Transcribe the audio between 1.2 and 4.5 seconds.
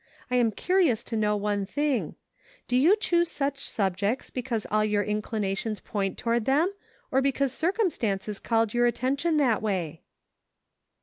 one thing: Do you choose such subjects